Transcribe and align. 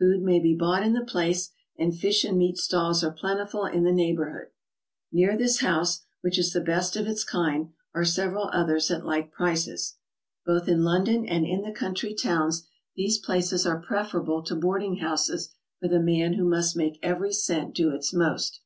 Food 0.00 0.22
may 0.22 0.40
be 0.40 0.56
bought 0.56 0.82
in 0.82 0.92
the 0.92 1.04
place, 1.04 1.52
and 1.78 1.96
fish 1.96 2.24
and 2.24 2.36
meat 2.36 2.58
stalls 2.58 3.04
are 3.04 3.12
plentiful 3.12 3.64
in 3.64 3.84
the 3.84 3.92
neighborhood. 3.92 4.48
Near 5.12 5.36
this 5.38 5.60
house, 5.60 6.02
which 6.20 6.36
is 6.36 6.52
the 6.52 6.60
best 6.60 6.96
of 6.96 7.06
its 7.06 7.22
kind, 7.22 7.72
are 7.94 8.04
several 8.04 8.50
others 8.52 8.90
at 8.90 9.06
like 9.06 9.30
prices. 9.30 9.94
Both 10.44 10.66
in 10.66 10.82
London 10.82 11.24
and 11.26 11.46
in 11.46 11.62
the 11.62 11.70
country 11.70 12.12
towns 12.12 12.66
these 12.96 13.18
places 13.18 13.66
are 13.68 13.80
preferable 13.80 14.42
to 14.46 14.56
boarding 14.56 14.96
houses 14.96 15.54
for 15.78 15.86
the 15.86 16.02
man 16.02 16.32
who 16.32 16.44
must 16.48 16.76
make 16.76 16.98
every 17.00 17.32
cent 17.32 17.72
do 17.76 17.90
its 17.94 18.12
most. 18.12 18.60